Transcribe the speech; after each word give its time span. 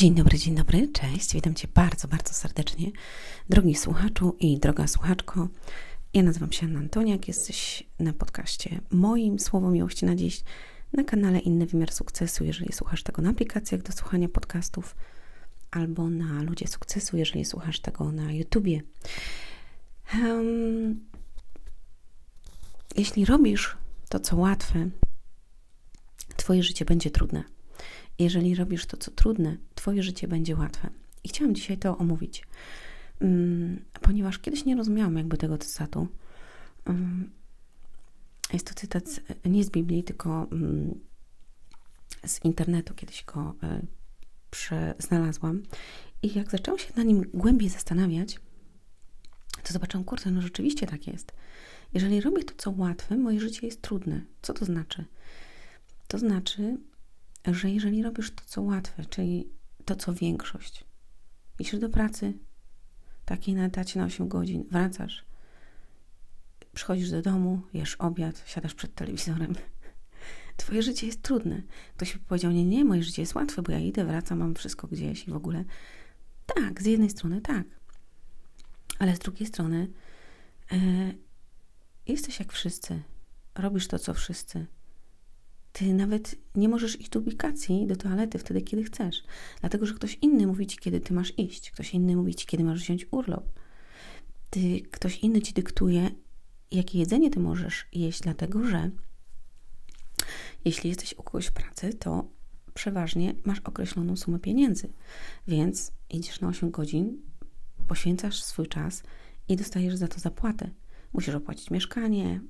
Dzień 0.00 0.14
dobry, 0.14 0.38
dzień 0.38 0.54
dobry, 0.54 0.88
cześć. 0.92 1.34
Witam 1.34 1.54
Cię 1.54 1.68
bardzo, 1.74 2.08
bardzo 2.08 2.32
serdecznie. 2.34 2.90
Drogi 3.48 3.74
słuchaczu 3.74 4.36
i 4.38 4.58
droga 4.58 4.86
słuchaczko, 4.86 5.48
ja 6.14 6.22
nazywam 6.22 6.52
się 6.52 6.66
Anna 6.66 6.78
Antoniak, 6.78 7.28
jesteś 7.28 7.84
na 7.98 8.12
podcaście 8.12 8.80
moim 8.90 9.38
Słowo 9.38 9.70
Miłości 9.70 10.06
na 10.06 10.14
dziś 10.14 10.44
na 10.92 11.04
kanale 11.04 11.38
Inny 11.38 11.66
Wymiar 11.66 11.92
Sukcesu, 11.92 12.44
jeżeli 12.44 12.72
słuchasz 12.72 13.02
tego 13.02 13.22
na 13.22 13.30
aplikacjach 13.30 13.82
do 13.82 13.92
słuchania 13.92 14.28
podcastów 14.28 14.96
albo 15.70 16.10
na 16.10 16.42
Ludzie 16.42 16.68
Sukcesu, 16.68 17.16
jeżeli 17.16 17.44
słuchasz 17.44 17.80
tego 17.80 18.12
na 18.12 18.32
YouTubie. 18.32 18.82
Um, 20.22 21.00
jeśli 22.96 23.24
robisz 23.24 23.76
to, 24.08 24.20
co 24.20 24.36
łatwe, 24.36 24.90
Twoje 26.36 26.62
życie 26.62 26.84
będzie 26.84 27.10
trudne. 27.10 27.59
Jeżeli 28.20 28.54
robisz 28.54 28.86
to, 28.86 28.96
co 28.96 29.10
trudne, 29.10 29.56
Twoje 29.74 30.02
życie 30.02 30.28
będzie 30.28 30.56
łatwe. 30.56 30.90
I 31.24 31.28
chciałam 31.28 31.54
dzisiaj 31.54 31.78
to 31.78 31.98
omówić, 31.98 32.46
um, 33.20 33.84
ponieważ 34.00 34.38
kiedyś 34.38 34.64
nie 34.64 34.76
rozumiałam 34.76 35.16
jakby 35.16 35.36
tego 35.36 35.58
cytatu. 35.58 36.08
Um, 36.86 37.30
jest 38.52 38.66
to 38.66 38.74
cytat 38.74 39.20
nie 39.44 39.64
z 39.64 39.70
Biblii, 39.70 40.04
tylko 40.04 40.46
um, 40.52 41.00
z 42.26 42.44
internetu. 42.44 42.94
Kiedyś 42.94 43.24
go 43.24 43.54
e, 43.62 43.82
znalazłam. 44.98 45.62
I 46.22 46.34
jak 46.38 46.50
zaczęłam 46.50 46.78
się 46.78 46.92
na 46.96 47.02
nim 47.02 47.24
głębiej 47.34 47.68
zastanawiać, 47.68 48.40
to 49.62 49.72
zobaczyłam, 49.72 50.04
kurde, 50.04 50.30
no 50.30 50.42
rzeczywiście 50.42 50.86
tak 50.86 51.06
jest. 51.06 51.32
Jeżeli 51.94 52.20
robię 52.20 52.44
to, 52.44 52.54
co 52.56 52.70
łatwe, 52.70 53.16
moje 53.16 53.40
życie 53.40 53.66
jest 53.66 53.82
trudne. 53.82 54.20
Co 54.42 54.54
to 54.54 54.64
znaczy? 54.64 55.04
To 56.08 56.18
znaczy, 56.18 56.76
że 57.46 57.70
jeżeli 57.70 58.02
robisz 58.02 58.30
to, 58.30 58.44
co 58.46 58.62
łatwe, 58.62 59.04
czyli 59.04 59.48
to, 59.84 59.96
co 59.96 60.14
większość, 60.14 60.84
idziesz 61.58 61.80
do 61.80 61.88
pracy, 61.88 62.34
takiej 63.24 63.54
na 63.54 63.64
etacie 63.64 64.00
na 64.00 64.06
8 64.06 64.28
godzin, 64.28 64.64
wracasz, 64.70 65.24
przychodzisz 66.74 67.10
do 67.10 67.22
domu, 67.22 67.60
jesz 67.72 67.94
obiad, 67.96 68.42
siadasz 68.46 68.74
przed 68.74 68.94
telewizorem. 68.94 69.54
Twoje 70.56 70.82
życie 70.82 71.06
jest 71.06 71.22
trudne. 71.22 71.62
Ktoś 71.96 72.12
by 72.12 72.18
powiedział, 72.18 72.52
nie, 72.52 72.64
nie, 72.64 72.84
moje 72.84 73.02
życie 73.02 73.22
jest 73.22 73.34
łatwe, 73.34 73.62
bo 73.62 73.72
ja 73.72 73.78
idę, 73.78 74.04
wracam, 74.04 74.38
mam 74.38 74.54
wszystko 74.54 74.88
gdzieś 74.88 75.28
i 75.28 75.30
w 75.30 75.36
ogóle. 75.36 75.64
Tak, 76.46 76.82
z 76.82 76.86
jednej 76.86 77.10
strony 77.10 77.40
tak. 77.40 77.66
Ale 78.98 79.16
z 79.16 79.18
drugiej 79.18 79.46
strony 79.48 79.90
e, 80.72 80.76
jesteś 82.06 82.38
jak 82.38 82.52
wszyscy. 82.52 83.02
Robisz 83.54 83.88
to, 83.88 83.98
co 83.98 84.14
wszyscy. 84.14 84.66
Ty 85.72 85.94
nawet 85.94 86.36
nie 86.54 86.68
możesz 86.68 87.00
iść 87.00 87.08
do 87.10 87.20
ubikacji, 87.20 87.86
do 87.86 87.96
toalety 87.96 88.38
wtedy, 88.38 88.62
kiedy 88.62 88.84
chcesz. 88.84 89.22
Dlatego, 89.60 89.86
że 89.86 89.94
ktoś 89.94 90.18
inny 90.22 90.46
mówi 90.46 90.66
ci, 90.66 90.78
kiedy 90.78 91.00
ty 91.00 91.14
masz 91.14 91.38
iść. 91.38 91.70
Ktoś 91.70 91.94
inny 91.94 92.16
mówi 92.16 92.34
ci, 92.34 92.46
kiedy 92.46 92.64
masz 92.64 92.80
wziąć 92.80 93.06
urlop. 93.10 93.44
Ty, 94.50 94.80
ktoś 94.80 95.18
inny 95.18 95.42
ci 95.42 95.52
dyktuje, 95.52 96.10
jakie 96.70 96.98
jedzenie 96.98 97.30
ty 97.30 97.40
możesz 97.40 97.86
jeść, 97.92 98.20
dlatego 98.20 98.64
że 98.64 98.90
jeśli 100.64 100.88
jesteś 100.88 101.14
u 101.18 101.22
kogoś 101.22 101.46
w 101.46 101.52
pracy, 101.52 101.94
to 101.94 102.28
przeważnie 102.74 103.34
masz 103.44 103.60
określoną 103.60 104.16
sumę 104.16 104.38
pieniędzy. 104.38 104.92
Więc 105.48 105.92
idziesz 106.10 106.40
na 106.40 106.48
8 106.48 106.70
godzin, 106.70 107.22
poświęcasz 107.88 108.42
swój 108.42 108.66
czas 108.66 109.02
i 109.48 109.56
dostajesz 109.56 109.96
za 109.96 110.08
to 110.08 110.20
zapłatę. 110.20 110.70
Musisz 111.12 111.34
opłacić 111.34 111.70
mieszkanie, 111.70 112.40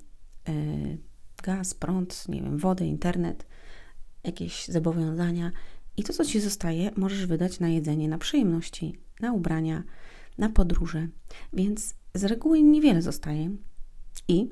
yy, 0.48 0.98
gaz, 1.42 1.74
prąd, 1.74 2.28
nie 2.28 2.42
wiem, 2.42 2.58
wodę, 2.58 2.86
internet, 2.86 3.46
jakieś 4.24 4.69
zobowiązania. 4.69 5.50
I 5.97 6.02
to, 6.02 6.12
co 6.12 6.24
ci 6.24 6.41
zostaje, 6.41 6.91
możesz 6.97 7.27
wydać 7.27 7.60
na 7.60 7.69
jedzenie, 7.69 8.08
na 8.08 8.19
przyjemności, 8.19 8.98
na 9.20 9.32
ubrania, 9.32 9.82
na 10.38 10.48
podróże. 10.48 11.08
Więc 11.52 11.94
z 12.14 12.25
reguły 12.25 12.62
niewiele 12.62 13.03
zostaje 13.03 13.50
i 14.28 14.50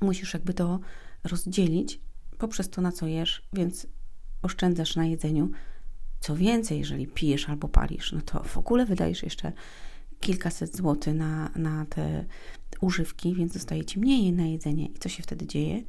musisz 0.00 0.34
jakby 0.34 0.54
to 0.54 0.80
rozdzielić 1.24 2.00
poprzez 2.38 2.70
to, 2.70 2.82
na 2.82 2.92
co 2.92 3.06
jesz, 3.06 3.42
więc 3.52 3.86
oszczędzasz 4.42 4.96
na 4.96 5.06
jedzeniu. 5.06 5.50
Co 6.20 6.36
więcej, 6.36 6.78
jeżeli 6.78 7.06
pijesz 7.06 7.48
albo 7.48 7.68
palisz, 7.68 8.12
no 8.12 8.20
to 8.20 8.42
w 8.42 8.58
ogóle 8.58 8.86
wydajesz 8.86 9.22
jeszcze 9.22 9.52
kilkaset 10.20 10.76
złotych 10.76 11.14
na, 11.14 11.50
na 11.56 11.86
te 11.86 12.24
używki, 12.80 13.34
więc 13.34 13.52
zostaje 13.52 13.84
ci 13.84 14.00
mniej 14.00 14.32
na 14.32 14.46
jedzenie. 14.46 14.86
I 14.86 14.98
co 14.98 15.08
się 15.08 15.22
wtedy 15.22 15.46
dzieje? 15.46 15.82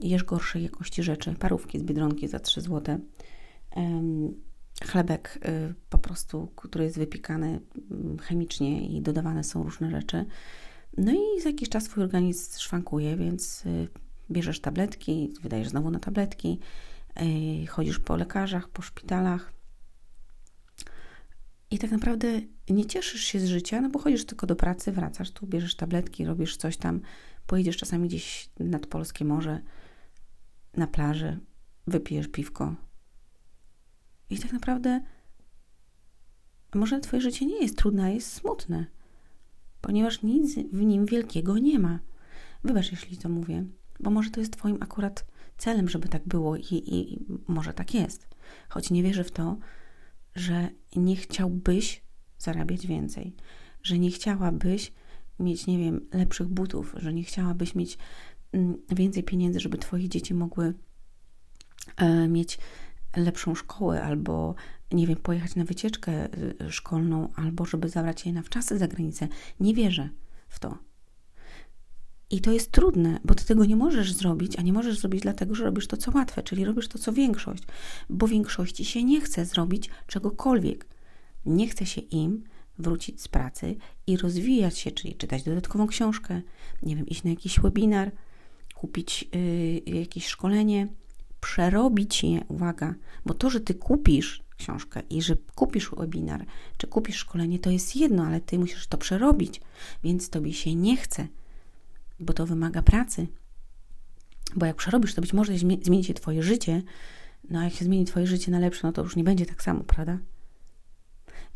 Jesz 0.00 0.24
gorszej 0.24 0.62
jakości 0.62 1.02
rzeczy. 1.02 1.34
Parówki 1.38 1.78
z 1.78 1.82
Biedronki 1.82 2.28
za 2.28 2.38
3 2.38 2.60
złote. 2.60 2.98
Um, 3.76 4.34
chlebek 4.84 5.38
y, 5.44 5.74
po 5.90 5.98
prostu, 5.98 6.48
który 6.56 6.84
jest 6.84 6.98
wypikany 6.98 7.60
mm, 7.90 8.18
chemicznie 8.18 8.86
i 8.86 9.00
dodawane 9.00 9.44
są 9.44 9.62
różne 9.62 9.90
rzeczy. 9.90 10.24
No 10.96 11.12
i 11.12 11.40
za 11.40 11.48
jakiś 11.48 11.68
czas 11.68 11.84
twój 11.84 12.02
organizm 12.02 12.58
szwankuje, 12.58 13.16
więc 13.16 13.66
y, 13.66 13.88
bierzesz 14.30 14.60
tabletki, 14.60 15.34
wydajesz 15.42 15.68
znowu 15.68 15.90
na 15.90 15.98
tabletki, 15.98 16.58
y, 17.62 17.66
chodzisz 17.66 17.98
po 17.98 18.16
lekarzach, 18.16 18.68
po 18.68 18.82
szpitalach, 18.82 19.52
i 21.70 21.78
tak 21.78 21.90
naprawdę 21.90 22.40
nie 22.70 22.86
cieszysz 22.86 23.24
się 23.24 23.40
z 23.40 23.46
życia, 23.46 23.80
no 23.80 23.88
bo 23.88 23.98
chodzisz 23.98 24.26
tylko 24.26 24.46
do 24.46 24.56
pracy, 24.56 24.92
wracasz 24.92 25.30
tu, 25.30 25.46
bierzesz 25.46 25.76
tabletki, 25.76 26.24
robisz 26.24 26.56
coś 26.56 26.76
tam, 26.76 27.00
pojedziesz 27.46 27.76
czasami 27.76 28.08
gdzieś 28.08 28.50
nad 28.60 28.86
polskie 28.86 29.24
morze, 29.24 29.60
na 30.76 30.86
plaży, 30.86 31.40
wypijesz 31.86 32.28
piwko. 32.28 32.74
I 34.30 34.38
tak 34.38 34.52
naprawdę 34.52 35.00
może 36.74 37.00
Twoje 37.00 37.22
życie 37.22 37.46
nie 37.46 37.62
jest 37.62 37.78
trudne, 37.78 38.04
a 38.04 38.08
jest 38.08 38.32
smutne, 38.32 38.86
ponieważ 39.80 40.22
nic 40.22 40.54
w 40.72 40.82
nim 40.82 41.06
wielkiego 41.06 41.58
nie 41.58 41.78
ma. 41.78 41.98
Wybacz, 42.64 42.90
jeśli 42.90 43.16
to 43.16 43.28
mówię, 43.28 43.64
bo 44.00 44.10
może 44.10 44.30
to 44.30 44.40
jest 44.40 44.52
Twoim 44.52 44.78
akurat 44.80 45.26
celem, 45.58 45.88
żeby 45.88 46.08
tak 46.08 46.28
było 46.28 46.56
i, 46.56 46.62
i, 46.62 47.14
i 47.14 47.26
może 47.48 47.72
tak 47.72 47.94
jest. 47.94 48.28
Choć 48.68 48.90
nie 48.90 49.02
wierzę 49.02 49.24
w 49.24 49.30
to, 49.30 49.56
że 50.34 50.68
nie 50.96 51.16
chciałbyś 51.16 52.02
zarabiać 52.38 52.86
więcej, 52.86 53.34
że 53.82 53.98
nie 53.98 54.10
chciałabyś 54.10 54.92
mieć, 55.38 55.66
nie 55.66 55.78
wiem, 55.78 56.00
lepszych 56.12 56.48
butów, 56.48 56.94
że 56.96 57.14
nie 57.14 57.24
chciałabyś 57.24 57.74
mieć 57.74 57.98
mm, 58.52 58.76
więcej 58.88 59.22
pieniędzy, 59.22 59.60
żeby 59.60 59.78
Twoje 59.78 60.08
dzieci 60.08 60.34
mogły 60.34 60.74
e, 61.96 62.28
mieć 62.28 62.58
lepszą 63.16 63.54
szkołę, 63.54 64.02
albo 64.02 64.54
nie 64.92 65.06
wiem, 65.06 65.16
pojechać 65.16 65.54
na 65.56 65.64
wycieczkę 65.64 66.28
y, 66.34 66.72
szkolną, 66.72 67.28
albo 67.34 67.64
żeby 67.64 67.88
zabrać 67.88 68.26
je 68.26 68.32
na 68.32 68.42
wczasy 68.42 68.78
za 68.78 68.88
granicę. 68.88 69.28
Nie 69.60 69.74
wierzę 69.74 70.08
w 70.48 70.58
to. 70.58 70.78
I 72.30 72.40
to 72.40 72.52
jest 72.52 72.72
trudne, 72.72 73.20
bo 73.24 73.34
ty 73.34 73.44
tego 73.44 73.64
nie 73.64 73.76
możesz 73.76 74.12
zrobić, 74.12 74.58
a 74.58 74.62
nie 74.62 74.72
możesz 74.72 74.98
zrobić 74.98 75.22
dlatego, 75.22 75.54
że 75.54 75.64
robisz 75.64 75.86
to, 75.86 75.96
co 75.96 76.10
łatwe, 76.14 76.42
czyli 76.42 76.64
robisz 76.64 76.88
to, 76.88 76.98
co 76.98 77.12
większość, 77.12 77.62
bo 78.10 78.28
większości 78.28 78.84
się 78.84 79.04
nie 79.04 79.20
chce 79.20 79.44
zrobić 79.44 79.90
czegokolwiek. 80.06 80.86
Nie 81.46 81.68
chce 81.68 81.86
się 81.86 82.00
im 82.00 82.44
wrócić 82.78 83.20
z 83.20 83.28
pracy 83.28 83.76
i 84.06 84.16
rozwijać 84.16 84.78
się, 84.78 84.90
czyli 84.90 85.14
czytać 85.14 85.42
dodatkową 85.42 85.86
książkę, 85.86 86.42
nie 86.82 86.96
wiem, 86.96 87.06
iść 87.06 87.24
na 87.24 87.30
jakiś 87.30 87.60
webinar, 87.60 88.12
kupić 88.74 89.28
yy, 89.86 89.94
jakieś 89.98 90.26
szkolenie, 90.26 90.88
przerobić 91.40 92.24
je, 92.24 92.44
uwaga, 92.48 92.94
bo 93.26 93.34
to, 93.34 93.50
że 93.50 93.60
ty 93.60 93.74
kupisz 93.74 94.42
książkę 94.56 95.02
i 95.10 95.22
że 95.22 95.36
kupisz 95.54 95.90
webinar, 95.96 96.46
czy 96.76 96.86
kupisz 96.86 97.16
szkolenie, 97.16 97.58
to 97.58 97.70
jest 97.70 97.96
jedno, 97.96 98.24
ale 98.24 98.40
ty 98.40 98.58
musisz 98.58 98.86
to 98.86 98.98
przerobić, 98.98 99.60
więc 100.04 100.30
tobie 100.30 100.52
się 100.52 100.74
nie 100.74 100.96
chce 100.96 101.28
bo 102.20 102.32
to 102.32 102.46
wymaga 102.46 102.82
pracy. 102.82 103.26
Bo 104.56 104.66
jak 104.66 104.76
przerobisz, 104.76 105.14
to 105.14 105.20
być 105.20 105.32
może 105.32 105.58
zmieni 105.58 106.04
się 106.04 106.14
Twoje 106.14 106.42
życie, 106.42 106.82
no 107.50 107.58
a 107.58 107.64
jak 107.64 107.72
się 107.72 107.84
zmieni 107.84 108.04
Twoje 108.04 108.26
życie 108.26 108.50
na 108.50 108.58
lepsze, 108.58 108.86
no 108.86 108.92
to 108.92 109.02
już 109.02 109.16
nie 109.16 109.24
będzie 109.24 109.46
tak 109.46 109.62
samo, 109.62 109.84
prawda? 109.84 110.18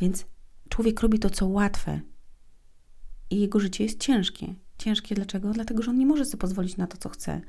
Więc 0.00 0.26
człowiek 0.68 1.00
robi 1.00 1.18
to, 1.18 1.30
co 1.30 1.46
łatwe 1.46 2.00
i 3.30 3.40
jego 3.40 3.60
życie 3.60 3.84
jest 3.84 4.00
ciężkie. 4.00 4.54
Ciężkie 4.78 5.14
dlaczego? 5.14 5.50
Dlatego, 5.50 5.82
że 5.82 5.90
on 5.90 5.98
nie 5.98 6.06
może 6.06 6.24
sobie 6.24 6.40
pozwolić 6.40 6.76
na 6.76 6.86
to, 6.86 6.96
co 6.96 7.08
chce. 7.08 7.40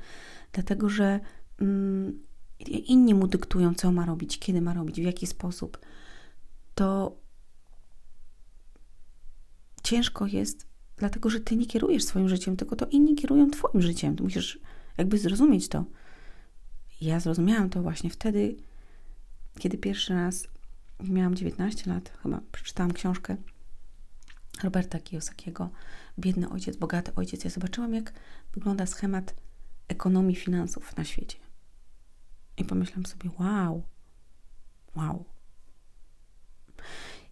Dlatego, 0.52 0.88
że 0.88 1.20
mm, 1.60 2.22
inni 2.68 3.14
mu 3.14 3.26
dyktują, 3.26 3.74
co 3.74 3.92
ma 3.92 4.06
robić, 4.06 4.38
kiedy 4.38 4.60
ma 4.60 4.74
robić, 4.74 5.00
w 5.00 5.04
jaki 5.04 5.26
sposób. 5.26 5.78
To 6.74 7.16
ciężko 9.82 10.26
jest 10.26 10.66
dlatego 10.96 11.30
że 11.30 11.40
ty 11.40 11.56
nie 11.56 11.66
kierujesz 11.66 12.04
swoim 12.04 12.28
życiem, 12.28 12.56
tylko 12.56 12.76
to 12.76 12.86
inni 12.86 13.14
kierują 13.14 13.50
twoim 13.50 13.82
życiem. 13.82 14.16
Ty 14.16 14.22
musisz 14.22 14.58
jakby 14.98 15.18
zrozumieć 15.18 15.68
to. 15.68 15.84
Ja 17.00 17.20
zrozumiałam 17.20 17.70
to 17.70 17.82
właśnie 17.82 18.10
wtedy, 18.10 18.56
kiedy 19.58 19.78
pierwszy 19.78 20.14
raz 20.14 20.48
miałam 21.00 21.34
19 21.34 21.90
lat, 21.90 22.12
chyba 22.22 22.40
przeczytałam 22.52 22.92
książkę 22.92 23.36
Roberta 24.62 24.98
Kiyosakiego 24.98 25.70
Biedny 26.18 26.50
ojciec, 26.50 26.76
bogaty 26.76 27.14
ojciec. 27.14 27.44
Ja 27.44 27.50
zobaczyłam, 27.50 27.94
jak 27.94 28.12
wygląda 28.54 28.86
schemat 28.86 29.34
ekonomii 29.88 30.36
finansów 30.36 30.96
na 30.96 31.04
świecie. 31.04 31.38
I 32.56 32.64
pomyślałam 32.64 33.06
sobie, 33.06 33.30
wow, 33.38 33.82
wow. 34.96 35.24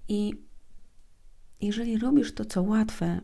I 0.08 0.32
jeżeli 1.60 1.98
robisz 1.98 2.34
to, 2.34 2.44
co 2.44 2.62
łatwe, 2.62 3.20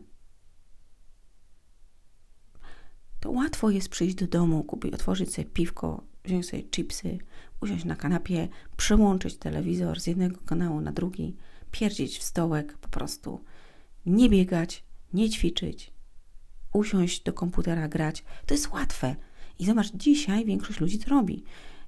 to 3.21 3.31
łatwo 3.31 3.69
jest 3.69 3.89
przyjść 3.89 4.15
do 4.15 4.27
domu, 4.27 4.63
kupić, 4.63 4.93
otworzyć 4.93 5.33
sobie 5.33 5.45
piwko, 5.45 6.03
wziąć 6.25 6.45
sobie 6.45 6.63
chipsy, 6.63 7.17
usiąść 7.61 7.85
na 7.85 7.95
kanapie, 7.95 8.47
przełączyć 8.77 9.37
telewizor 9.37 9.99
z 9.99 10.07
jednego 10.07 10.37
kanału 10.45 10.81
na 10.81 10.91
drugi, 10.91 11.35
pierdzieć 11.71 12.17
w 12.17 12.23
stołek 12.23 12.77
po 12.77 12.89
prostu, 12.89 13.43
nie 14.05 14.29
biegać, 14.29 14.83
nie 15.13 15.29
ćwiczyć, 15.29 15.93
usiąść 16.73 17.23
do 17.23 17.33
komputera, 17.33 17.87
grać. 17.87 18.23
To 18.45 18.53
jest 18.53 18.71
łatwe. 18.71 19.15
I 19.59 19.65
zobacz, 19.65 19.91
dzisiaj 19.93 20.45
większość 20.45 20.79
ludzi 20.79 20.99
to 20.99 21.09
robi. 21.09 21.43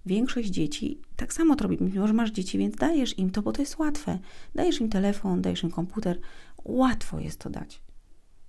Większość 0.06 0.50
dzieci 0.50 1.02
tak 1.16 1.34
samo 1.34 1.56
to 1.56 1.64
robi. 1.64 1.78
Mimo, 1.84 2.08
że 2.08 2.14
masz 2.14 2.32
dzieci, 2.32 2.58
więc 2.58 2.76
dajesz 2.76 3.18
im 3.20 3.30
to, 3.30 3.42
bo 3.42 3.52
to 3.52 3.62
jest 3.62 3.78
łatwe. 3.78 4.20
Dajesz 4.56 4.82
im 4.82 4.90
telefon, 4.90 5.42
dajesz 5.42 5.64
im 5.64 5.72
komputer. 5.72 6.20
Łatwo 6.66 7.20
jest 7.20 7.40
to 7.40 7.50
dać 7.50 7.82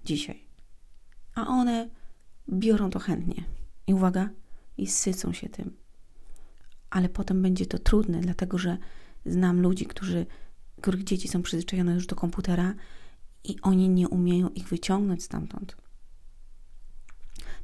dzisiaj. 0.04 0.44
A 1.34 1.46
one 1.46 1.88
biorą 2.52 2.90
to 2.90 2.98
chętnie. 2.98 3.44
I 3.86 3.94
uwaga, 3.94 4.30
i 4.78 4.86
sycą 4.86 5.32
się 5.32 5.48
tym. 5.48 5.76
Ale 6.90 7.08
potem 7.08 7.42
będzie 7.42 7.66
to 7.66 7.78
trudne, 7.78 8.20
dlatego 8.20 8.58
że 8.58 8.78
znam 9.26 9.60
ludzi, 9.60 9.86
którzy, 9.86 10.26
których 10.80 11.04
dzieci 11.04 11.28
są 11.28 11.42
przyzwyczajone 11.42 11.94
już 11.94 12.06
do 12.06 12.16
komputera 12.16 12.74
i 13.44 13.56
oni 13.62 13.88
nie 13.88 14.08
umieją 14.08 14.48
ich 14.48 14.68
wyciągnąć 14.68 15.22
stamtąd. 15.22 15.76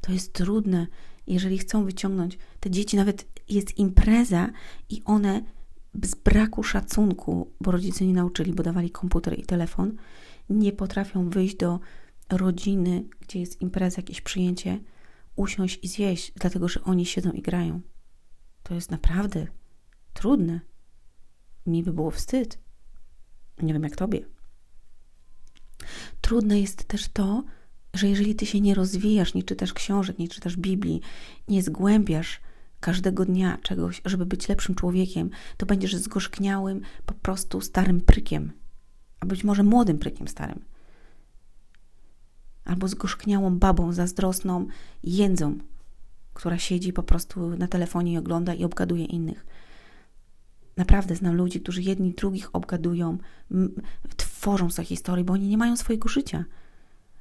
To 0.01 0.13
jest 0.13 0.33
trudne, 0.33 0.87
jeżeli 1.27 1.59
chcą 1.59 1.85
wyciągnąć 1.85 2.39
te 2.61 2.71
dzieci, 2.71 2.97
nawet 2.97 3.27
jest 3.49 3.79
impreza 3.79 4.51
i 4.89 5.03
one 5.05 5.43
z 6.03 6.15
braku 6.15 6.63
szacunku, 6.63 7.51
bo 7.61 7.71
rodzice 7.71 8.07
nie 8.07 8.15
nauczyli, 8.15 8.53
bo 8.53 8.63
dawali 8.63 8.91
komputer 8.91 9.39
i 9.39 9.43
telefon, 9.43 9.97
nie 10.51 10.73
potrafią 10.73 11.31
wyjść 11.31 11.57
do 11.57 11.81
rodziny, 12.33 13.05
gdzie 13.21 13.41
jest 13.41 13.63
impreza, 13.63 13.97
jakieś 13.97 14.21
przyjęcie, 14.21 14.81
usiąść 15.37 15.79
i 15.83 15.89
zjeść, 15.89 16.33
dlatego 16.37 16.69
że 16.69 16.85
oni 16.85 17.07
siedzą 17.07 17.31
i 17.31 17.43
grają. 17.43 17.81
To 18.63 18.75
jest 18.75 18.91
naprawdę 18.91 19.47
trudne. 20.15 20.61
Mi 21.67 21.83
by 21.83 21.93
było 21.93 22.11
wstyd. 22.11 22.59
Nie 23.63 23.73
wiem 23.73 23.83
jak 23.83 23.97
tobie. 23.97 24.27
Trudne 26.21 26.61
jest 26.61 26.85
też 26.85 27.09
to, 27.09 27.45
że 27.95 28.09
jeżeli 28.09 28.35
ty 28.35 28.47
się 28.47 28.61
nie 28.61 28.75
rozwijasz, 28.75 29.35
nie 29.35 29.43
czytasz 29.43 29.73
książek, 29.73 30.19
nie 30.19 30.29
czytasz 30.29 30.57
Biblii, 30.57 31.01
nie 31.49 31.63
zgłębiasz 31.63 32.41
każdego 32.81 33.25
dnia 33.25 33.59
czegoś, 33.63 34.03
żeby 34.05 34.27
być 34.27 34.49
lepszym 34.49 34.75
człowiekiem, 34.75 35.31
to 35.57 35.67
będziesz 35.67 35.97
zgorzkniałym, 35.97 36.81
po 37.07 37.15
prostu 37.15 37.61
starym 37.61 38.01
prykiem. 38.01 38.53
A 39.21 39.27
być 39.27 39.45
może 39.45 39.63
młodym 39.63 39.99
prykiem 39.99 40.29
starym. 40.29 40.70
Albo 42.71 42.89
zgorzkniałą 42.89 43.59
babą 43.59 43.93
zazdrosną, 43.93 44.67
jędzą, 45.05 45.59
która 46.35 46.59
siedzi 46.59 46.93
po 46.93 47.03
prostu 47.03 47.57
na 47.57 47.69
telefonie 47.69 48.13
i 48.13 48.19
ogląda 48.19 48.55
i 48.55 48.65
obgaduje 48.65 49.05
innych. 49.05 49.47
Naprawdę 50.77 51.17
znam 51.17 51.37
ludzi, 51.37 51.61
którzy 51.61 51.83
jedni 51.83 52.15
drugich 52.15 52.55
obgadują, 52.55 53.19
tworzą 54.17 54.71
sobie 54.71 54.87
historię, 54.87 55.25
bo 55.25 55.33
oni 55.33 55.49
nie 55.49 55.59
mają 55.59 55.77
swojego 55.77 56.09
życia. 56.09 56.45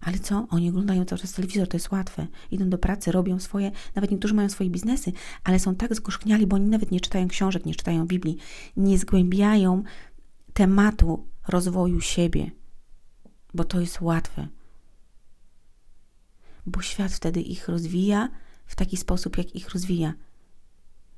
Ale 0.01 0.19
co? 0.19 0.47
Oni 0.49 0.69
oglądają 0.69 1.05
cały 1.05 1.19
czas 1.19 1.33
telewizor, 1.33 1.67
to 1.67 1.77
jest 1.77 1.91
łatwe. 1.91 2.27
Idą 2.51 2.69
do 2.69 2.77
pracy, 2.77 3.11
robią 3.11 3.39
swoje, 3.39 3.71
nawet 3.95 4.11
niektórzy 4.11 4.33
mają 4.33 4.49
swoje 4.49 4.69
biznesy, 4.69 5.11
ale 5.43 5.59
są 5.59 5.75
tak 5.75 5.95
zgorzkniali, 5.95 6.47
bo 6.47 6.55
oni 6.55 6.65
nawet 6.65 6.91
nie 6.91 6.99
czytają 6.99 7.27
książek, 7.27 7.65
nie 7.65 7.75
czytają 7.75 8.07
Biblii, 8.07 8.37
nie 8.77 8.97
zgłębiają 8.97 9.83
tematu 10.53 11.25
rozwoju 11.47 12.01
siebie, 12.01 12.51
bo 13.53 13.63
to 13.63 13.79
jest 13.79 14.01
łatwe. 14.01 14.47
Bo 16.69 16.81
świat 16.81 17.11
wtedy 17.11 17.41
ich 17.41 17.67
rozwija 17.67 18.29
w 18.65 18.75
taki 18.75 18.97
sposób, 18.97 19.37
jak 19.37 19.55
ich 19.55 19.69
rozwija. 19.69 20.13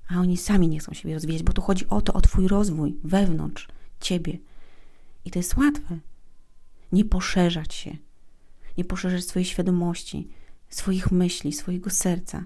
A 0.10 0.20
oni 0.20 0.38
sami 0.38 0.68
nie 0.68 0.80
chcą 0.80 0.94
siebie 0.94 1.14
rozwijać, 1.14 1.44
bo 1.44 1.54
tu 1.54 1.62
chodzi 1.62 1.88
o 1.88 2.02
to, 2.02 2.14
o 2.14 2.22
Twój 2.22 2.48
rozwój 2.48 3.00
wewnątrz 3.04 3.68
ciebie. 4.00 4.38
I 5.26 5.32
to 5.32 5.40
jest 5.40 5.58
łatwe. 5.58 6.00
Nie 6.92 7.06
poszerzać 7.06 7.74
się 7.74 7.98
nie 8.78 8.86
poszerzysz 8.86 9.24
swojej 9.24 9.46
świadomości, 9.46 10.28
swoich 10.70 11.12
myśli, 11.12 11.54
swojego 11.54 11.90
serca, 11.90 12.46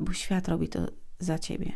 bo 0.00 0.12
świat 0.12 0.48
robi 0.48 0.68
to 0.68 0.86
za 1.18 1.38
ciebie. 1.38 1.72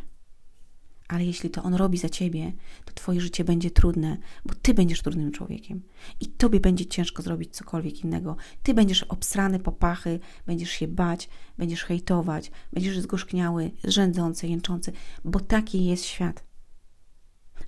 Ale 1.10 1.24
jeśli 1.24 1.50
to 1.50 1.62
on 1.62 1.74
robi 1.74 1.98
za 1.98 2.08
ciebie, 2.08 2.52
to 2.84 2.92
twoje 2.94 3.20
życie 3.20 3.44
będzie 3.44 3.70
trudne, 3.70 4.16
bo 4.46 4.54
ty 4.54 4.74
będziesz 4.74 5.02
trudnym 5.02 5.32
człowiekiem 5.32 5.82
i 6.20 6.26
tobie 6.26 6.60
będzie 6.60 6.86
ciężko 6.86 7.22
zrobić 7.22 7.56
cokolwiek 7.56 8.04
innego. 8.04 8.36
Ty 8.62 8.74
będziesz 8.74 9.02
obsrany 9.02 9.58
po 9.58 9.72
pachy, 9.72 10.20
będziesz 10.46 10.70
się 10.70 10.88
bać, 10.88 11.28
będziesz 11.58 11.84
hejtować, 11.84 12.50
będziesz 12.72 13.00
zgorzkniały, 13.00 13.70
rzędzący, 13.84 14.48
jęczący, 14.48 14.92
bo 15.24 15.40
taki 15.40 15.84
jest 15.84 16.04
świat. 16.04 16.44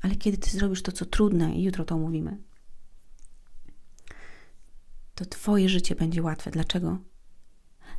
Ale 0.03 0.17
kiedy 0.17 0.39
ty 0.39 0.51
zrobisz 0.51 0.83
to, 0.83 0.93
co 0.93 1.05
trudne, 1.05 1.55
i 1.55 1.63
jutro 1.63 1.85
to 1.85 1.99
mówimy, 1.99 2.39
to 5.15 5.25
Twoje 5.25 5.69
życie 5.69 5.95
będzie 5.95 6.23
łatwe. 6.23 6.51
Dlaczego? 6.51 6.99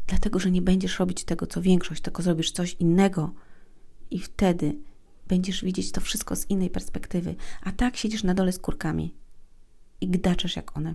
Dlatego, 0.08 0.40
że 0.40 0.52
nie 0.52 0.62
będziesz 0.62 1.00
robić 1.00 1.24
tego, 1.24 1.48
co 1.48 1.62
większość, 1.62 2.02
tylko 2.02 2.24
zrobisz 2.24 2.52
coś 2.52 2.74
innego 2.74 3.34
i 4.12 4.20
wtedy 4.20 4.76
będziesz 5.34 5.64
widzieć 5.64 5.92
to 5.92 6.02
wszystko 6.02 6.36
z 6.36 6.50
innej 6.50 6.70
perspektywy. 6.70 7.36
A 7.64 7.72
tak 7.72 7.98
siedzisz 7.98 8.24
na 8.24 8.34
dole 8.34 8.52
z 8.52 8.60
kurkami 8.60 9.14
i 10.02 10.08
gdaczesz 10.08 10.56
jak 10.56 10.78
one. 10.78 10.94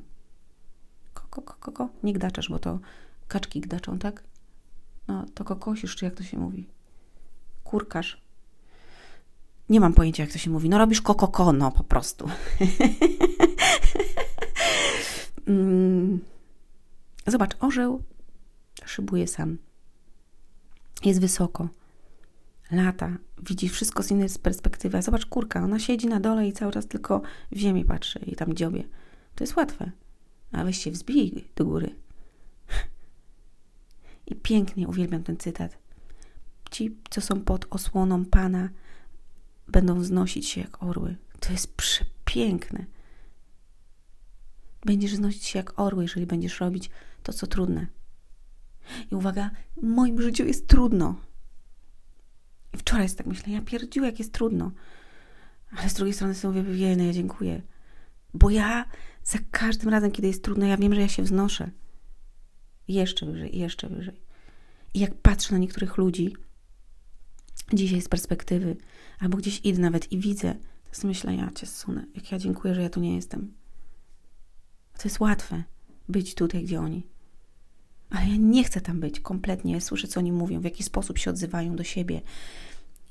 Koko, 1.14 1.42
koko, 1.42 1.72
koko. 1.72 1.88
Nie 2.02 2.12
gdaczesz, 2.12 2.48
bo 2.48 2.58
to 2.58 2.78
kaczki 3.28 3.60
gdaczą, 3.60 3.98
tak? 3.98 4.24
No, 5.08 5.26
to 5.34 5.44
kokosisz, 5.44 5.96
czy 5.96 6.04
jak 6.04 6.14
to 6.14 6.22
się 6.22 6.38
mówi? 6.38 6.66
Kurkasz. 7.64 8.20
Nie 9.68 9.80
mam 9.80 9.94
pojęcia, 9.94 10.22
jak 10.22 10.32
to 10.32 10.38
się 10.38 10.50
mówi. 10.50 10.68
No 10.68 10.78
robisz 10.78 11.02
kokoko, 11.02 11.52
no 11.52 11.72
po 11.72 11.84
prostu. 11.84 12.28
Mm. 15.48 16.20
Zobacz, 17.26 17.56
orzeł 17.60 18.02
szybuje 18.84 19.28
sam. 19.28 19.58
Jest 21.04 21.20
wysoko. 21.20 21.68
Lata. 22.70 23.16
Widzi 23.42 23.68
wszystko 23.68 24.02
z 24.02 24.10
innej 24.10 24.28
perspektywy. 24.42 24.98
A 24.98 25.02
zobacz, 25.02 25.26
kurka, 25.26 25.64
ona 25.64 25.78
siedzi 25.78 26.06
na 26.06 26.20
dole 26.20 26.48
i 26.48 26.52
cały 26.52 26.72
czas 26.72 26.86
tylko 26.86 27.22
w 27.52 27.58
ziemię 27.58 27.84
patrzy 27.84 28.18
i 28.18 28.36
tam 28.36 28.54
dziobie. 28.54 28.84
To 29.34 29.44
jest 29.44 29.56
łatwe. 29.56 29.90
A 30.52 30.64
weź 30.64 30.78
się 30.78 30.90
wzbij 30.90 31.48
do 31.56 31.64
góry. 31.64 31.94
I 34.26 34.34
pięknie 34.34 34.88
uwielbiam 34.88 35.22
ten 35.22 35.36
cytat. 35.36 35.78
Ci, 36.70 36.96
co 37.10 37.20
są 37.20 37.40
pod 37.40 37.66
osłoną 37.70 38.24
Pana, 38.24 38.68
będą 39.68 40.00
wznosić 40.00 40.48
się 40.48 40.60
jak 40.60 40.82
orły. 40.82 41.16
To 41.40 41.52
jest 41.52 41.76
przepiękne. 41.76 42.84
Będziesz 44.84 45.14
znosić 45.14 45.44
się 45.44 45.58
jak 45.58 45.80
orły, 45.80 46.02
jeżeli 46.02 46.26
będziesz 46.26 46.60
robić 46.60 46.90
to, 47.22 47.32
co 47.32 47.46
trudne. 47.46 47.86
I 49.12 49.14
uwaga, 49.14 49.50
w 49.76 49.82
moim 49.82 50.22
życiu 50.22 50.44
jest 50.44 50.66
trudno. 50.66 51.14
I 52.74 52.76
wczoraj 52.76 53.04
jest 53.04 53.18
tak 53.18 53.26
myślę, 53.26 53.52
ja 53.52 53.62
pierdziu, 53.62 54.04
jak 54.04 54.18
jest 54.18 54.32
trudno. 54.32 54.72
Ale 55.76 55.90
z 55.90 55.94
drugiej 55.94 56.14
strony 56.14 56.34
sobie 56.34 56.62
mówię, 56.62 56.74
wiele, 56.74 57.06
ja 57.06 57.12
dziękuję. 57.12 57.62
Bo 58.34 58.50
ja 58.50 58.84
za 59.24 59.38
każdym 59.50 59.88
razem, 59.88 60.10
kiedy 60.10 60.28
jest 60.28 60.44
trudno, 60.44 60.66
ja 60.66 60.76
wiem, 60.76 60.94
że 60.94 61.00
ja 61.00 61.08
się 61.08 61.22
wznoszę. 61.22 61.70
Jeszcze 62.88 63.26
wyżej, 63.26 63.58
jeszcze 63.58 63.88
wyżej. 63.88 64.20
I 64.94 64.98
jak 64.98 65.14
patrzę 65.14 65.52
na 65.52 65.58
niektórych 65.58 65.96
ludzi, 65.96 66.36
dzisiaj 67.72 68.00
z 68.02 68.08
perspektywy, 68.08 68.76
albo 69.18 69.36
gdzieś 69.36 69.60
idę 69.64 69.80
nawet 69.80 70.12
i 70.12 70.18
widzę, 70.18 70.54
to 71.00 71.08
myślę, 71.08 71.34
ja 71.34 71.50
cię 71.50 71.66
sunę, 71.66 72.06
jak 72.14 72.32
ja 72.32 72.38
dziękuję, 72.38 72.74
że 72.74 72.82
ja 72.82 72.90
tu 72.90 73.00
nie 73.00 73.16
jestem. 73.16 73.54
To 74.98 75.02
jest 75.04 75.20
łatwe 75.20 75.64
być 76.08 76.34
tutaj, 76.34 76.64
gdzie 76.64 76.80
oni. 76.80 77.06
Ale 78.10 78.28
ja 78.28 78.36
nie 78.36 78.64
chcę 78.64 78.80
tam 78.80 79.00
być 79.00 79.20
kompletnie. 79.20 79.80
Słyszę, 79.80 80.08
co 80.08 80.20
oni 80.20 80.32
mówią, 80.32 80.60
w 80.60 80.64
jaki 80.64 80.82
sposób 80.82 81.18
się 81.18 81.30
odzywają 81.30 81.76
do 81.76 81.84
siebie, 81.84 82.20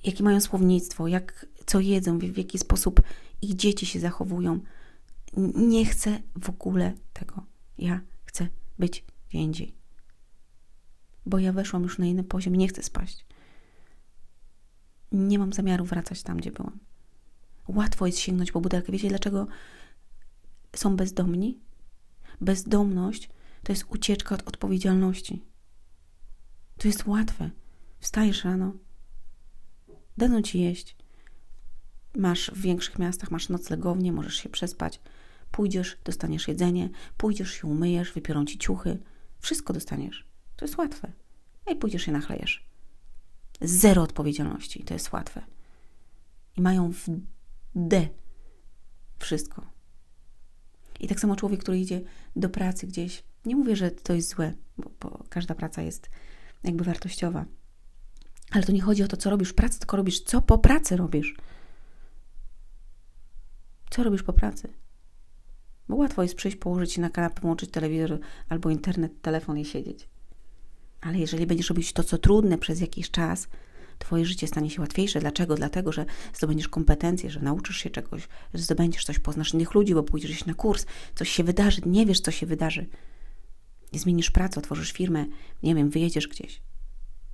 jakie 0.03 0.23
mają 0.23 0.41
słownictwo, 0.41 1.07
jak, 1.07 1.45
co 1.65 1.79
jedzą, 1.79 2.19
w, 2.19 2.21
w 2.21 2.37
jaki 2.37 2.57
sposób 2.57 3.01
ich 3.41 3.55
dzieci 3.55 3.85
się 3.85 3.99
zachowują. 3.99 4.59
Nie 5.55 5.85
chcę 5.85 6.19
w 6.41 6.49
ogóle 6.49 6.93
tego. 7.13 7.43
Ja 7.77 8.01
chcę 8.25 8.47
być 8.79 9.03
gdzie 9.29 9.39
indziej. 9.39 9.75
Bo 11.25 11.39
ja 11.39 11.53
weszłam 11.53 11.83
już 11.83 11.97
na 11.97 12.05
inny 12.05 12.23
poziom, 12.23 12.55
nie 12.55 12.67
chcę 12.67 12.83
spaść. 12.83 13.25
Nie 15.11 15.39
mam 15.39 15.53
zamiaru 15.53 15.85
wracać 15.85 16.23
tam, 16.23 16.37
gdzie 16.37 16.51
byłam. 16.51 16.79
Łatwo 17.67 18.05
jest 18.05 18.19
sięgnąć 18.19 18.51
po 18.51 18.61
butelkę. 18.61 18.91
Wiecie, 18.91 19.09
dlaczego 19.09 19.47
są 20.75 20.95
bezdomni? 20.95 21.59
Bezdomność 22.41 23.29
to 23.67 23.73
jest 23.73 23.85
ucieczka 23.89 24.35
od 24.35 24.47
odpowiedzialności. 24.47 25.43
To 26.77 26.87
jest 26.87 27.07
łatwe. 27.07 27.49
Wstajesz 27.99 28.43
rano, 28.43 28.73
dadzą 30.17 30.41
ci 30.41 30.59
jeść. 30.59 30.95
masz 32.15 32.51
w 32.51 32.61
większych 32.61 32.99
miastach, 32.99 33.31
masz 33.31 33.49
noclegownię, 33.49 34.11
możesz 34.11 34.35
się 34.35 34.49
przespać. 34.49 35.01
Pójdziesz, 35.51 35.97
dostaniesz 36.03 36.47
jedzenie, 36.47 36.89
pójdziesz 37.17 37.51
się 37.51 37.67
umyjesz, 37.67 38.13
wypiorą 38.13 38.45
ci 38.45 38.57
ciuchy. 38.57 38.97
Wszystko 39.39 39.73
dostaniesz. 39.73 40.25
To 40.55 40.65
jest 40.65 40.77
łatwe. 40.77 41.11
I 41.71 41.75
pójdziesz 41.75 42.03
się 42.03 42.11
nachlejesz. 42.11 42.65
Zero 43.61 44.01
odpowiedzialności. 44.01 44.83
To 44.83 44.93
jest 44.93 45.11
łatwe. 45.11 45.43
I 46.57 46.61
mają 46.61 46.91
w 46.93 47.05
D 47.75 48.07
wszystko. 49.19 49.65
I 50.99 51.07
tak 51.07 51.19
samo 51.19 51.35
człowiek, 51.35 51.59
który 51.59 51.79
idzie 51.79 52.01
do 52.35 52.49
pracy 52.49 52.87
gdzieś, 52.87 53.23
nie 53.47 53.55
mówię, 53.55 53.75
że 53.75 53.91
to 53.91 54.13
jest 54.13 54.29
złe, 54.29 54.53
bo, 54.77 54.91
bo 54.99 55.23
każda 55.29 55.55
praca 55.55 55.81
jest 55.81 56.09
jakby 56.63 56.83
wartościowa. 56.83 57.45
Ale 58.51 58.63
to 58.63 58.71
nie 58.71 58.81
chodzi 58.81 59.03
o 59.03 59.07
to, 59.07 59.17
co 59.17 59.29
robisz 59.29 59.49
w 59.49 59.53
pracy, 59.53 59.79
tylko 59.79 59.97
robisz, 59.97 60.19
co 60.19 60.41
po 60.41 60.57
pracy 60.57 60.97
robisz. 60.97 61.35
Co 63.89 64.03
robisz 64.03 64.23
po 64.23 64.33
pracy? 64.33 64.73
Bo 65.89 65.95
łatwo 65.95 66.23
jest 66.23 66.35
przyjść, 66.35 66.57
położyć 66.57 66.93
się 66.93 67.01
na 67.01 67.09
kanapę, 67.09 67.41
włączyć 67.41 67.71
telewizor 67.71 68.19
albo 68.49 68.69
internet, 68.69 69.21
telefon 69.21 69.57
i 69.57 69.65
siedzieć. 69.65 70.09
Ale 71.01 71.17
jeżeli 71.17 71.47
będziesz 71.47 71.69
robić 71.69 71.93
to, 71.93 72.03
co 72.03 72.17
trudne 72.17 72.57
przez 72.57 72.81
jakiś 72.81 73.11
czas, 73.11 73.47
Twoje 73.99 74.25
życie 74.25 74.47
stanie 74.47 74.69
się 74.69 74.81
łatwiejsze. 74.81 75.19
Dlaczego? 75.19 75.55
Dlatego, 75.55 75.91
że 75.91 76.05
zdobędziesz 76.33 76.67
kompetencje, 76.67 77.29
że 77.29 77.39
nauczysz 77.39 77.77
się 77.77 77.89
czegoś, 77.89 78.27
że 78.53 78.63
zdobędziesz 78.63 79.05
coś, 79.05 79.19
poznasz 79.19 79.53
innych 79.53 79.73
ludzi, 79.73 79.93
bo 79.93 80.03
pójdziesz 80.03 80.45
na 80.45 80.53
kurs, 80.53 80.85
coś 81.15 81.29
się 81.29 81.43
wydarzy, 81.43 81.81
nie 81.85 82.05
wiesz, 82.05 82.19
co 82.19 82.31
się 82.31 82.45
wydarzy. 82.45 82.85
Zmienisz 83.93 84.31
pracę, 84.31 84.59
otworzysz 84.59 84.91
firmę, 84.91 85.25
nie 85.63 85.75
wiem, 85.75 85.89
wyjedziesz 85.89 86.27
gdzieś. 86.27 86.61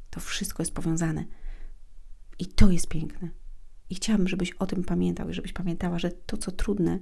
To 0.10 0.20
wszystko 0.20 0.64
jest 0.64 0.74
powiązane. 0.74 1.26
I 2.40 2.46
to 2.46 2.72
jest 2.72 2.88
piękne. 2.88 3.30
I 3.90 3.96
chciałabym, 3.96 4.28
żebyś 4.28 4.52
o 4.52 4.66
tym 4.66 4.84
pamiętał 4.84 5.30
i 5.30 5.34
żebyś 5.34 5.54
pamiętała, 5.54 6.00
że 6.00 6.12
to, 6.12 6.38
co 6.38 6.52
trudne, 6.52 7.00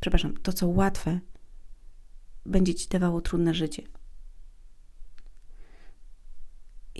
przepraszam, 0.00 0.36
to, 0.36 0.52
co 0.52 0.68
łatwe, 0.68 1.20
będzie 2.46 2.74
ci 2.74 2.88
dawało 2.88 3.20
trudne 3.20 3.54
życie. 3.54 3.82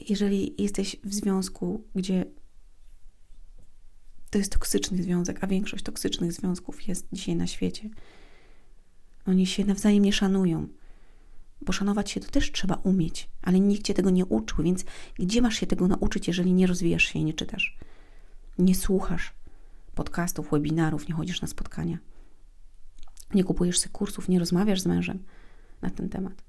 Jeżeli 0.09 0.63
jesteś 0.63 0.97
w 1.05 1.15
związku, 1.15 1.85
gdzie 1.95 2.25
to 4.31 4.39
jest 4.39 4.53
toksyczny 4.53 5.03
związek, 5.03 5.45
a 5.45 5.47
większość 5.47 5.85
toksycznych 5.85 6.33
związków 6.33 6.89
jest 6.89 7.09
dzisiaj 7.13 7.37
na 7.37 7.47
świecie, 7.47 7.91
oni 9.27 9.47
się 9.47 9.65
nawzajem 9.65 10.05
nie 10.05 10.13
szanują. 10.13 10.69
Bo 11.69 11.73
szanować 11.73 12.11
się 12.11 12.21
to 12.21 12.31
też 12.31 12.53
trzeba 12.53 12.75
umieć, 12.75 13.29
ale 13.43 13.61
nikt 13.61 13.87
cię 13.87 13.95
tego 13.95 14.11
nie 14.11 14.27
uczył, 14.27 14.65
więc 14.65 14.85
gdzie 15.15 15.43
masz 15.43 15.57
się 15.57 15.67
tego 15.67 15.89
nauczyć, 15.89 16.29
jeżeli 16.29 16.53
nie 16.53 16.67
rozwijasz 16.67 17.05
się 17.05 17.19
i 17.19 17.25
nie 17.25 17.35
czytasz? 17.35 17.79
Nie 18.59 18.75
słuchasz 18.75 19.35
podcastów, 19.95 20.51
webinarów, 20.51 21.09
nie 21.09 21.15
chodzisz 21.15 21.43
na 21.43 21.49
spotkania. 21.49 21.99
Nie 23.35 23.45
kupujesz 23.45 23.79
sobie 23.79 23.93
kursów, 23.93 24.29
nie 24.29 24.39
rozmawiasz 24.39 24.81
z 24.81 24.87
mężem 24.87 25.25
na 25.83 25.91
ten 25.91 26.09
temat. 26.09 26.43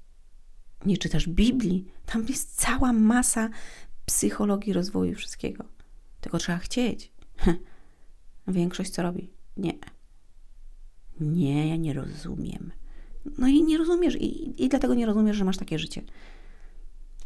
Nie 0.86 0.98
czytasz 0.98 1.28
Biblii. 1.28 1.92
Tam 2.06 2.26
jest 2.26 2.56
cała 2.56 2.92
masa 2.92 3.48
psychologii 4.06 4.72
rozwoju 4.72 5.14
wszystkiego. 5.14 5.64
Tego 6.20 6.38
trzeba 6.38 6.58
chcieć. 6.58 7.12
Większość 8.48 8.90
co 8.90 9.02
robi? 9.02 9.30
Nie. 9.56 9.78
Nie, 11.20 11.68
ja 11.68 11.76
nie 11.76 11.92
rozumiem. 11.92 12.72
No 13.38 13.48
i 13.48 13.62
nie 13.62 13.78
rozumiesz, 13.78 14.16
i, 14.16 14.64
i 14.64 14.68
dlatego 14.68 14.94
nie 14.94 15.06
rozumiesz, 15.06 15.36
że 15.36 15.44
masz 15.44 15.56
takie 15.56 15.78
życie. 15.78 16.02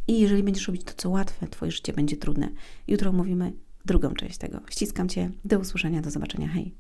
I 0.09 0.21
jeżeli 0.21 0.43
będziesz 0.43 0.67
robić 0.67 0.85
to, 0.85 0.93
co 0.97 1.11
łatwe, 1.11 1.49
Twoje 1.49 1.73
życie 1.73 1.93
będzie 1.93 2.17
trudne. 2.17 2.49
Jutro 2.89 3.13
mówimy 3.13 3.53
drugą 3.85 4.15
część 4.15 4.39
tego. 4.39 4.61
Ściskam 4.71 5.09
Cię. 5.09 5.31
Do 5.45 5.59
usłyszenia, 5.59 6.03
do 6.03 6.11
zobaczenia. 6.11 6.49
Hej. 6.49 6.75